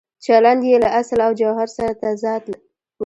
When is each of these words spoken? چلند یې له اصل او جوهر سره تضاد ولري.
چلند 0.25 0.61
یې 0.69 0.75
له 0.83 0.89
اصل 0.99 1.19
او 1.27 1.31
جوهر 1.39 1.67
سره 1.75 1.91
تضاد 2.01 2.41
ولري. 2.45 2.63